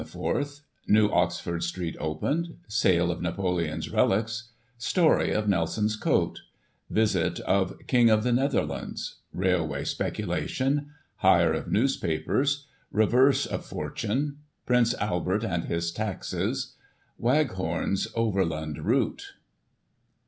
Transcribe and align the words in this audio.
—New 0.87 1.09
Oxford 1.11 1.61
Street 1.61 1.95
opened— 1.99 2.57
Sale 2.81 3.11
of 3.11 3.21
Napoleon's 3.21 3.91
relics— 3.91 4.49
Story 4.95 5.31
of 5.31 5.47
Nelson's 5.47 5.95
coat— 5.95 6.41
Visit 6.89 7.39
of 7.41 7.77
King 7.85 8.09
of 8.09 8.23
the 8.23 8.31
Netherlands— 8.31 9.17
Railway 9.45 9.83
speculation— 9.85 10.89
Hire 11.17 11.53
of 11.53 11.71
newspapers— 11.71 12.65
Reverse 13.01 13.45
of 13.45 13.63
fortune— 13.63 14.39
Prince 14.65 14.95
Albert 14.95 15.43
and 15.43 15.65
his 15.65 15.91
taxes— 15.91 16.73
Waghorn's 17.19 18.07
overland 18.15 18.83
route. 18.83 19.33